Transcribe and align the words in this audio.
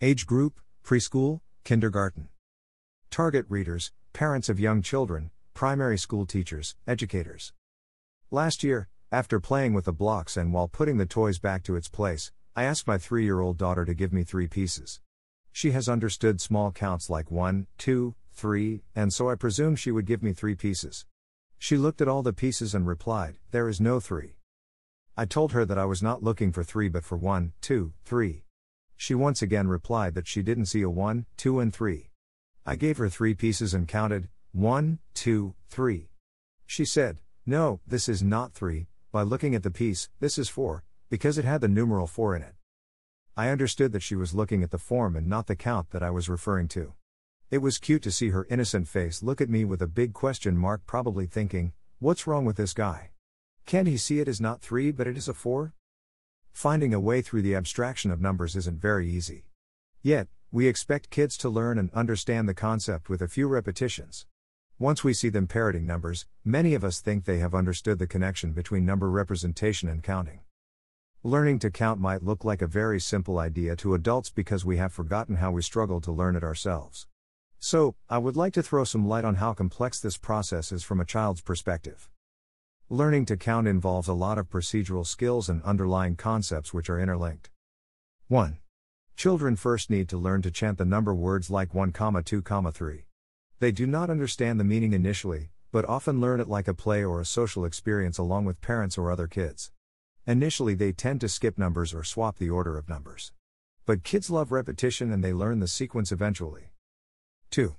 Age 0.00 0.26
group 0.26 0.60
preschool, 0.84 1.40
kindergarten. 1.64 2.28
Target 3.10 3.46
readers 3.48 3.90
parents 4.12 4.48
of 4.48 4.60
young 4.60 4.80
children, 4.80 5.32
primary 5.54 5.98
school 5.98 6.24
teachers, 6.24 6.76
educators. 6.86 7.52
Last 8.30 8.62
year, 8.62 8.88
after 9.10 9.40
playing 9.40 9.74
with 9.74 9.86
the 9.86 9.92
blocks 9.92 10.36
and 10.36 10.52
while 10.52 10.68
putting 10.68 10.98
the 10.98 11.06
toys 11.06 11.40
back 11.40 11.64
to 11.64 11.74
its 11.74 11.88
place, 11.88 12.30
I 12.54 12.62
asked 12.62 12.86
my 12.86 12.96
three 12.96 13.24
year 13.24 13.40
old 13.40 13.58
daughter 13.58 13.84
to 13.84 13.92
give 13.92 14.12
me 14.12 14.22
three 14.22 14.46
pieces. 14.46 15.00
She 15.50 15.72
has 15.72 15.88
understood 15.88 16.40
small 16.40 16.70
counts 16.70 17.10
like 17.10 17.32
one, 17.32 17.66
two, 17.76 18.14
three, 18.32 18.84
and 18.94 19.12
so 19.12 19.28
I 19.28 19.34
presumed 19.34 19.80
she 19.80 19.90
would 19.90 20.06
give 20.06 20.22
me 20.22 20.32
three 20.32 20.54
pieces. 20.54 21.06
She 21.58 21.76
looked 21.76 22.00
at 22.00 22.06
all 22.06 22.22
the 22.22 22.32
pieces 22.32 22.72
and 22.72 22.86
replied, 22.86 23.38
There 23.50 23.68
is 23.68 23.80
no 23.80 23.98
three. 23.98 24.36
I 25.16 25.24
told 25.24 25.50
her 25.52 25.64
that 25.64 25.78
I 25.78 25.86
was 25.86 26.04
not 26.04 26.22
looking 26.22 26.52
for 26.52 26.62
three 26.62 26.88
but 26.88 27.02
for 27.02 27.18
one, 27.18 27.52
two, 27.60 27.94
three. 28.04 28.44
She 29.00 29.14
once 29.14 29.42
again 29.42 29.68
replied 29.68 30.14
that 30.14 30.26
she 30.26 30.42
didn't 30.42 30.66
see 30.66 30.82
a 30.82 30.90
one, 30.90 31.24
two, 31.36 31.60
and 31.60 31.72
three. 31.72 32.10
I 32.66 32.74
gave 32.74 32.98
her 32.98 33.08
three 33.08 33.32
pieces 33.32 33.72
and 33.72 33.86
counted 33.86 34.28
one, 34.50 34.98
two, 35.14 35.54
three. 35.68 36.10
She 36.66 36.84
said, 36.84 37.18
No, 37.46 37.80
this 37.86 38.08
is 38.08 38.24
not 38.24 38.54
three, 38.54 38.88
by 39.12 39.22
looking 39.22 39.54
at 39.54 39.62
the 39.62 39.70
piece, 39.70 40.08
this 40.18 40.36
is 40.36 40.48
four, 40.48 40.82
because 41.10 41.38
it 41.38 41.44
had 41.44 41.60
the 41.60 41.68
numeral 41.68 42.08
four 42.08 42.34
in 42.34 42.42
it. 42.42 42.56
I 43.36 43.50
understood 43.50 43.92
that 43.92 44.02
she 44.02 44.16
was 44.16 44.34
looking 44.34 44.64
at 44.64 44.72
the 44.72 44.78
form 44.78 45.14
and 45.14 45.28
not 45.28 45.46
the 45.46 45.54
count 45.54 45.90
that 45.90 46.02
I 46.02 46.10
was 46.10 46.28
referring 46.28 46.66
to. 46.68 46.94
It 47.52 47.58
was 47.58 47.78
cute 47.78 48.02
to 48.02 48.10
see 48.10 48.30
her 48.30 48.48
innocent 48.50 48.88
face 48.88 49.22
look 49.22 49.40
at 49.40 49.48
me 49.48 49.64
with 49.64 49.80
a 49.80 49.86
big 49.86 50.12
question 50.12 50.56
mark, 50.56 50.86
probably 50.86 51.26
thinking, 51.26 51.72
What's 52.00 52.26
wrong 52.26 52.44
with 52.44 52.56
this 52.56 52.74
guy? 52.74 53.10
Can't 53.64 53.86
he 53.86 53.96
see 53.96 54.18
it 54.18 54.26
is 54.26 54.40
not 54.40 54.60
three 54.60 54.90
but 54.90 55.06
it 55.06 55.16
is 55.16 55.28
a 55.28 55.34
four? 55.34 55.72
Finding 56.58 56.92
a 56.92 56.98
way 56.98 57.22
through 57.22 57.42
the 57.42 57.54
abstraction 57.54 58.10
of 58.10 58.20
numbers 58.20 58.56
isn't 58.56 58.80
very 58.80 59.08
easy. 59.08 59.44
Yet, 60.02 60.26
we 60.50 60.66
expect 60.66 61.08
kids 61.08 61.36
to 61.36 61.48
learn 61.48 61.78
and 61.78 61.88
understand 61.92 62.48
the 62.48 62.52
concept 62.52 63.08
with 63.08 63.22
a 63.22 63.28
few 63.28 63.46
repetitions. 63.46 64.26
Once 64.76 65.04
we 65.04 65.14
see 65.14 65.28
them 65.28 65.46
parroting 65.46 65.86
numbers, 65.86 66.26
many 66.44 66.74
of 66.74 66.82
us 66.82 66.98
think 66.98 67.24
they 67.26 67.38
have 67.38 67.54
understood 67.54 68.00
the 68.00 68.08
connection 68.08 68.50
between 68.50 68.84
number 68.84 69.08
representation 69.08 69.88
and 69.88 70.02
counting. 70.02 70.40
Learning 71.22 71.60
to 71.60 71.70
count 71.70 72.00
might 72.00 72.24
look 72.24 72.44
like 72.44 72.60
a 72.60 72.66
very 72.66 72.98
simple 72.98 73.38
idea 73.38 73.76
to 73.76 73.94
adults 73.94 74.28
because 74.28 74.64
we 74.64 74.78
have 74.78 74.92
forgotten 74.92 75.36
how 75.36 75.52
we 75.52 75.62
struggled 75.62 76.02
to 76.02 76.10
learn 76.10 76.34
it 76.34 76.42
ourselves. 76.42 77.06
So, 77.60 77.94
I 78.10 78.18
would 78.18 78.36
like 78.36 78.54
to 78.54 78.64
throw 78.64 78.82
some 78.82 79.06
light 79.06 79.24
on 79.24 79.36
how 79.36 79.52
complex 79.52 80.00
this 80.00 80.16
process 80.16 80.72
is 80.72 80.82
from 80.82 80.98
a 80.98 81.04
child's 81.04 81.40
perspective. 81.40 82.10
Learning 82.90 83.26
to 83.26 83.36
count 83.36 83.68
involves 83.68 84.08
a 84.08 84.14
lot 84.14 84.38
of 84.38 84.48
procedural 84.48 85.06
skills 85.06 85.50
and 85.50 85.62
underlying 85.62 86.16
concepts 86.16 86.72
which 86.72 86.88
are 86.88 86.98
interlinked. 86.98 87.50
1. 88.28 88.56
Children 89.14 89.56
first 89.56 89.90
need 89.90 90.08
to 90.08 90.16
learn 90.16 90.40
to 90.40 90.50
chant 90.50 90.78
the 90.78 90.86
number 90.86 91.14
words 91.14 91.50
like 91.50 91.74
1, 91.74 91.92
2, 91.92 92.42
3. 92.72 93.04
They 93.58 93.72
do 93.72 93.86
not 93.86 94.08
understand 94.08 94.58
the 94.58 94.64
meaning 94.64 94.94
initially, 94.94 95.50
but 95.70 95.86
often 95.86 96.18
learn 96.18 96.40
it 96.40 96.48
like 96.48 96.66
a 96.66 96.72
play 96.72 97.04
or 97.04 97.20
a 97.20 97.26
social 97.26 97.66
experience 97.66 98.16
along 98.16 98.46
with 98.46 98.62
parents 98.62 98.96
or 98.96 99.12
other 99.12 99.26
kids. 99.26 99.70
Initially, 100.26 100.74
they 100.74 100.92
tend 100.92 101.20
to 101.20 101.28
skip 101.28 101.58
numbers 101.58 101.92
or 101.92 102.02
swap 102.02 102.38
the 102.38 102.48
order 102.48 102.78
of 102.78 102.88
numbers. 102.88 103.32
But 103.84 104.02
kids 104.02 104.30
love 104.30 104.50
repetition 104.50 105.12
and 105.12 105.22
they 105.22 105.34
learn 105.34 105.58
the 105.58 105.68
sequence 105.68 106.10
eventually. 106.10 106.72
2. 107.50 107.76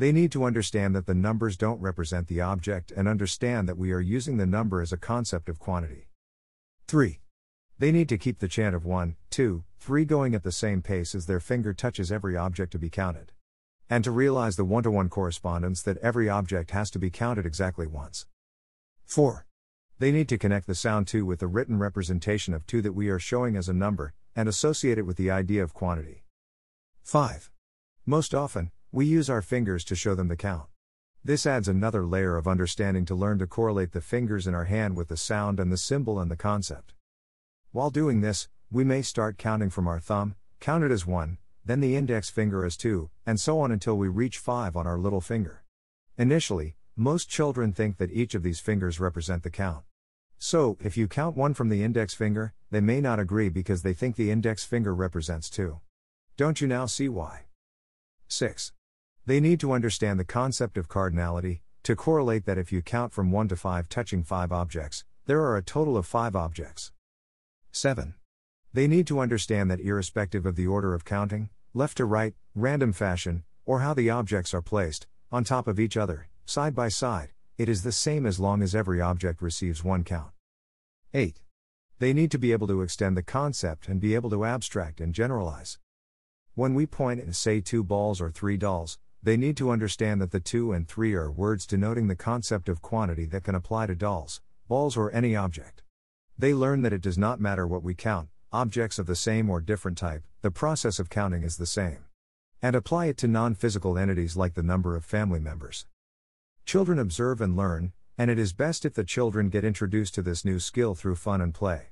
They 0.00 0.12
need 0.12 0.32
to 0.32 0.44
understand 0.44 0.94
that 0.94 1.04
the 1.04 1.12
numbers 1.12 1.58
don't 1.58 1.78
represent 1.78 2.26
the 2.26 2.40
object 2.40 2.90
and 2.90 3.06
understand 3.06 3.68
that 3.68 3.76
we 3.76 3.92
are 3.92 4.00
using 4.00 4.38
the 4.38 4.46
number 4.46 4.80
as 4.80 4.94
a 4.94 4.96
concept 4.96 5.50
of 5.50 5.58
quantity. 5.58 6.08
3. 6.88 7.20
They 7.78 7.92
need 7.92 8.08
to 8.08 8.16
keep 8.16 8.38
the 8.38 8.48
chant 8.48 8.74
of 8.74 8.86
1, 8.86 9.16
2, 9.28 9.62
3 9.78 10.04
going 10.06 10.34
at 10.34 10.42
the 10.42 10.52
same 10.52 10.80
pace 10.80 11.14
as 11.14 11.26
their 11.26 11.38
finger 11.38 11.74
touches 11.74 12.10
every 12.10 12.34
object 12.34 12.72
to 12.72 12.78
be 12.78 12.88
counted. 12.88 13.32
And 13.90 14.02
to 14.02 14.10
realize 14.10 14.56
the 14.56 14.64
one 14.64 14.84
to 14.84 14.90
one 14.90 15.10
correspondence 15.10 15.82
that 15.82 15.98
every 15.98 16.30
object 16.30 16.70
has 16.70 16.90
to 16.92 16.98
be 16.98 17.10
counted 17.10 17.44
exactly 17.44 17.86
once. 17.86 18.24
4. 19.04 19.44
They 19.98 20.12
need 20.12 20.30
to 20.30 20.38
connect 20.38 20.66
the 20.66 20.74
sound 20.74 21.08
2 21.08 21.26
with 21.26 21.40
the 21.40 21.46
written 21.46 21.78
representation 21.78 22.54
of 22.54 22.66
2 22.66 22.80
that 22.80 22.94
we 22.94 23.10
are 23.10 23.18
showing 23.18 23.54
as 23.54 23.68
a 23.68 23.74
number, 23.74 24.14
and 24.34 24.48
associate 24.48 24.96
it 24.96 25.04
with 25.04 25.18
the 25.18 25.30
idea 25.30 25.62
of 25.62 25.74
quantity. 25.74 26.24
5. 27.02 27.50
Most 28.06 28.34
often, 28.34 28.70
we 28.92 29.06
use 29.06 29.30
our 29.30 29.42
fingers 29.42 29.84
to 29.84 29.94
show 29.94 30.16
them 30.16 30.26
the 30.26 30.36
count. 30.36 30.66
This 31.22 31.46
adds 31.46 31.68
another 31.68 32.04
layer 32.04 32.36
of 32.36 32.48
understanding 32.48 33.04
to 33.04 33.14
learn 33.14 33.38
to 33.38 33.46
correlate 33.46 33.92
the 33.92 34.00
fingers 34.00 34.48
in 34.48 34.54
our 34.54 34.64
hand 34.64 34.96
with 34.96 35.08
the 35.08 35.16
sound 35.16 35.60
and 35.60 35.70
the 35.70 35.76
symbol 35.76 36.18
and 36.18 36.28
the 36.28 36.36
concept. 36.36 36.94
While 37.70 37.90
doing 37.90 38.20
this, 38.20 38.48
we 38.68 38.82
may 38.82 39.02
start 39.02 39.38
counting 39.38 39.70
from 39.70 39.86
our 39.86 40.00
thumb, 40.00 40.34
count 40.58 40.82
it 40.82 40.90
as 40.90 41.06
1, 41.06 41.38
then 41.64 41.80
the 41.80 41.94
index 41.94 42.30
finger 42.30 42.64
as 42.64 42.76
2, 42.76 43.10
and 43.26 43.38
so 43.38 43.60
on 43.60 43.70
until 43.70 43.96
we 43.96 44.08
reach 44.08 44.38
5 44.38 44.76
on 44.76 44.88
our 44.88 44.98
little 44.98 45.20
finger. 45.20 45.62
Initially, 46.18 46.74
most 46.96 47.28
children 47.28 47.72
think 47.72 47.98
that 47.98 48.10
each 48.10 48.34
of 48.34 48.42
these 48.42 48.58
fingers 48.58 48.98
represent 48.98 49.44
the 49.44 49.50
count. 49.50 49.84
So, 50.36 50.78
if 50.80 50.96
you 50.96 51.06
count 51.06 51.36
1 51.36 51.54
from 51.54 51.68
the 51.68 51.84
index 51.84 52.14
finger, 52.14 52.54
they 52.70 52.80
may 52.80 53.00
not 53.00 53.20
agree 53.20 53.50
because 53.50 53.82
they 53.82 53.92
think 53.92 54.16
the 54.16 54.32
index 54.32 54.64
finger 54.64 54.94
represents 54.94 55.48
2. 55.48 55.78
Don't 56.36 56.60
you 56.60 56.66
now 56.66 56.86
see 56.86 57.08
why? 57.08 57.42
6. 58.26 58.72
They 59.30 59.38
need 59.38 59.60
to 59.60 59.70
understand 59.70 60.18
the 60.18 60.24
concept 60.24 60.76
of 60.76 60.88
cardinality, 60.88 61.60
to 61.84 61.94
correlate 61.94 62.46
that 62.46 62.58
if 62.58 62.72
you 62.72 62.82
count 62.82 63.12
from 63.12 63.30
1 63.30 63.46
to 63.46 63.54
5 63.54 63.88
touching 63.88 64.24
5 64.24 64.50
objects, 64.50 65.04
there 65.26 65.40
are 65.42 65.56
a 65.56 65.62
total 65.62 65.96
of 65.96 66.04
5 66.04 66.34
objects. 66.34 66.90
7. 67.70 68.14
They 68.72 68.88
need 68.88 69.06
to 69.06 69.20
understand 69.20 69.70
that 69.70 69.78
irrespective 69.78 70.46
of 70.46 70.56
the 70.56 70.66
order 70.66 70.94
of 70.94 71.04
counting, 71.04 71.48
left 71.74 71.98
to 71.98 72.06
right, 72.06 72.34
random 72.56 72.92
fashion, 72.92 73.44
or 73.64 73.78
how 73.78 73.94
the 73.94 74.10
objects 74.10 74.52
are 74.52 74.60
placed, 74.60 75.06
on 75.30 75.44
top 75.44 75.68
of 75.68 75.78
each 75.78 75.96
other, 75.96 76.26
side 76.44 76.74
by 76.74 76.88
side, 76.88 77.28
it 77.56 77.68
is 77.68 77.84
the 77.84 77.92
same 77.92 78.26
as 78.26 78.40
long 78.40 78.62
as 78.64 78.74
every 78.74 79.00
object 79.00 79.40
receives 79.40 79.84
one 79.84 80.02
count. 80.02 80.32
8. 81.14 81.40
They 82.00 82.12
need 82.12 82.32
to 82.32 82.38
be 82.40 82.50
able 82.50 82.66
to 82.66 82.82
extend 82.82 83.16
the 83.16 83.22
concept 83.22 83.86
and 83.86 84.00
be 84.00 84.16
able 84.16 84.30
to 84.30 84.44
abstract 84.44 85.00
and 85.00 85.14
generalize. 85.14 85.78
When 86.56 86.74
we 86.74 86.84
point 86.84 87.20
and 87.20 87.36
say 87.36 87.60
two 87.60 87.84
balls 87.84 88.20
or 88.20 88.32
three 88.32 88.56
dolls, 88.56 88.98
they 89.22 89.36
need 89.36 89.56
to 89.58 89.70
understand 89.70 90.20
that 90.20 90.30
the 90.30 90.40
two 90.40 90.72
and 90.72 90.88
three 90.88 91.14
are 91.14 91.30
words 91.30 91.66
denoting 91.66 92.08
the 92.08 92.16
concept 92.16 92.68
of 92.70 92.80
quantity 92.80 93.26
that 93.26 93.44
can 93.44 93.54
apply 93.54 93.86
to 93.86 93.94
dolls, 93.94 94.40
balls, 94.66 94.96
or 94.96 95.12
any 95.12 95.36
object. 95.36 95.82
They 96.38 96.54
learn 96.54 96.80
that 96.82 96.92
it 96.94 97.02
does 97.02 97.18
not 97.18 97.38
matter 97.38 97.66
what 97.66 97.82
we 97.82 97.94
count, 97.94 98.30
objects 98.50 98.98
of 98.98 99.06
the 99.06 99.14
same 99.14 99.50
or 99.50 99.60
different 99.60 99.98
type, 99.98 100.22
the 100.40 100.50
process 100.50 100.98
of 100.98 101.10
counting 101.10 101.42
is 101.42 101.58
the 101.58 101.66
same. 101.66 102.04
And 102.62 102.74
apply 102.74 103.06
it 103.06 103.18
to 103.18 103.28
non 103.28 103.54
physical 103.54 103.98
entities 103.98 104.36
like 104.36 104.54
the 104.54 104.62
number 104.62 104.96
of 104.96 105.04
family 105.04 105.40
members. 105.40 105.86
Children 106.64 106.98
observe 106.98 107.42
and 107.42 107.56
learn, 107.56 107.92
and 108.16 108.30
it 108.30 108.38
is 108.38 108.54
best 108.54 108.84
if 108.86 108.94
the 108.94 109.04
children 109.04 109.50
get 109.50 109.64
introduced 109.64 110.14
to 110.14 110.22
this 110.22 110.44
new 110.44 110.58
skill 110.58 110.94
through 110.94 111.16
fun 111.16 111.40
and 111.40 111.52
play. 111.52 111.88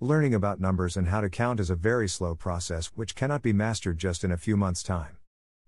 Learning 0.00 0.34
about 0.34 0.60
numbers 0.60 0.96
and 0.96 1.08
how 1.08 1.20
to 1.20 1.30
count 1.30 1.60
is 1.60 1.70
a 1.70 1.76
very 1.76 2.08
slow 2.08 2.34
process 2.34 2.88
which 2.96 3.14
cannot 3.14 3.42
be 3.42 3.52
mastered 3.52 3.98
just 3.98 4.24
in 4.24 4.32
a 4.32 4.36
few 4.36 4.56
months' 4.56 4.82
time. 4.82 5.18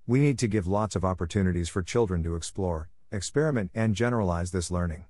We 0.09 0.21
need 0.21 0.39
to 0.39 0.47
give 0.47 0.69
lots 0.69 0.95
of 0.95 1.05
opportunities 1.05 1.69
for 1.69 1.83
children 1.83 2.23
to 2.23 2.37
explore, 2.37 2.91
experiment, 3.11 3.73
and 3.75 3.93
generalize 3.93 4.53
this 4.53 4.71
learning. 4.71 5.07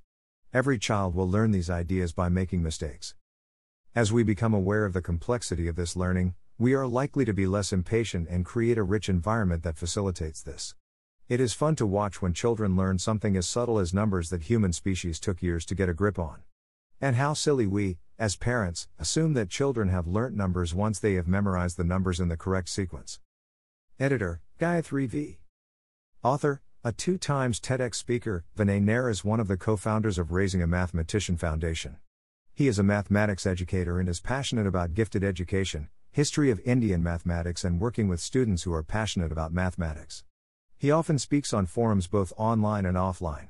Every 0.55 0.79
child 0.79 1.15
will 1.15 1.29
learn 1.29 1.51
these 1.51 1.69
ideas 1.69 2.15
by 2.15 2.31
making 2.31 2.62
mistakes. 2.62 3.15
As 3.95 4.11
we 4.11 4.23
become 4.23 4.55
aware 4.55 4.87
of 4.87 4.95
the 4.95 5.03
complexity 5.03 5.69
of 5.69 5.77
this 5.77 5.97
learning, 5.97 6.34
we 6.57 6.73
are 6.73 6.87
likely 6.87 7.27
to 7.27 7.34
be 7.34 7.47
less 7.47 7.75
impatient 7.75 8.27
and 8.31 8.47
create 8.47 8.79
a 8.79 8.83
rich 8.83 9.11
environment 9.11 9.65
that 9.65 9.77
facilitates 9.77 10.41
this. 10.41 10.75
It 11.28 11.41
is 11.41 11.53
fun 11.53 11.77
to 11.77 11.84
watch 11.84 12.23
when 12.23 12.33
children 12.33 12.75
learn 12.75 12.99
something 12.99 13.37
as 13.37 13.47
subtle 13.47 13.78
as 13.78 13.93
numbers 13.93 14.31
that 14.31 14.45
human 14.45 14.73
species 14.73 15.21
took 15.21 15.43
years 15.43 15.67
to 15.67 15.75
get 15.75 15.91
a 15.91 15.95
grip 15.95 16.19
on. 16.19 16.39
And 17.03 17.17
how 17.17 17.34
silly 17.34 17.67
we, 17.67 17.99
as 18.19 18.37
parents, 18.37 18.89
assume 18.99 19.34
that 19.34 19.51
children 19.51 19.91
have 19.91 20.07
learnt 20.07 20.34
numbers 20.34 20.75
once 20.75 20.99
they 20.99 21.15
have 21.15 21.28
memorized 21.28 21.77
the 21.77 21.84
numbers 21.84 22.19
in 22.19 22.28
the 22.28 22.37
correct 22.39 22.71
sequence. 22.71 23.21
Editor, 23.98 24.43
Gayatri 24.60 25.09
V. 25.09 25.39
Author, 26.22 26.60
a 26.84 26.93
two 26.93 27.16
times 27.16 27.59
TEDx 27.59 27.95
speaker, 27.95 28.45
Vinay 28.54 28.83
Nair 28.83 29.09
is 29.09 29.25
one 29.25 29.41
of 29.41 29.48
the 29.48 29.57
co 29.57 29.75
founders 29.75 30.19
of 30.19 30.33
Raising 30.33 30.60
a 30.60 30.66
Mathematician 30.66 31.39
Foundation. 31.39 31.97
He 32.53 32.69
is 32.69 32.78
a 32.78 32.83
mathematics 32.83 33.47
educator 33.47 33.98
and 33.98 34.07
is 34.07 34.21
passionate 34.21 34.66
about 34.66 34.93
gifted 34.93 35.25
education, 35.25 35.89
history 36.10 36.51
of 36.51 36.60
Indian 36.66 37.03
mathematics, 37.03 37.65
and 37.65 37.81
working 37.81 38.07
with 38.07 38.21
students 38.21 38.65
who 38.65 38.75
are 38.75 38.83
passionate 38.83 39.33
about 39.33 39.54
mathematics. 39.54 40.25
He 40.77 40.91
often 40.91 41.19
speaks 41.19 41.54
on 41.54 41.65
forums 41.65 42.07
both 42.07 42.34
online 42.37 42.84
and 42.84 42.98
offline. 42.98 43.48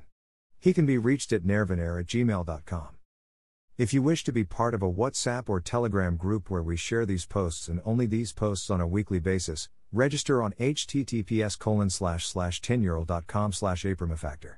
He 0.61 0.73
can 0.73 0.85
be 0.85 0.97
reached 0.97 1.33
at 1.33 1.43
nairvinair 1.43 1.99
at 1.99 2.05
gmail.com. 2.05 2.87
If 3.77 3.93
you 3.93 4.01
wish 4.01 4.23
to 4.23 4.31
be 4.31 4.45
part 4.45 4.73
of 4.73 4.81
a 4.81 4.89
WhatsApp 4.89 5.49
or 5.49 5.59
Telegram 5.59 6.15
group 6.15 6.49
where 6.49 6.63
we 6.63 6.77
share 6.77 7.05
these 7.05 7.25
posts 7.25 7.67
and 7.67 7.81
only 7.83 8.05
these 8.05 8.31
posts 8.31 8.69
on 8.69 8.79
a 8.79 8.87
weekly 8.87 9.19
basis, 9.19 9.67
register 9.93 10.43
on 10.43 10.53
https 10.53 11.57
colon 11.57 11.89
slash 11.89 12.27
slash 12.27 12.61
slash 13.53 13.83
aprimifactor. 13.83 14.55